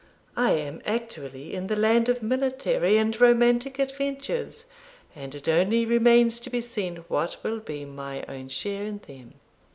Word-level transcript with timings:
I 0.35 0.53
am 0.53 0.81
actually 0.83 1.53
in 1.53 1.67
the 1.67 1.75
land 1.75 2.09
of 2.09 2.23
military 2.23 2.97
and 2.97 3.21
romantic 3.21 3.77
adventures, 3.77 4.65
and 5.15 5.35
it 5.35 5.47
only 5.47 5.85
remains 5.85 6.39
to 6.39 6.49
be 6.49 6.59
seen 6.59 7.05
what 7.07 7.37
will 7.43 7.59
be 7.59 7.85
my 7.85 8.25
own 8.27 8.49
share 8.49 8.83
in 8.87 8.97
them.' 9.05 9.35